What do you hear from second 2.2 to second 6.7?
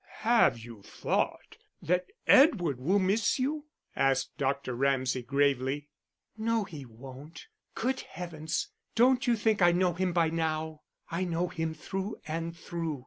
Edward will miss you?" asked Dr. Ramsay, gravely. "No,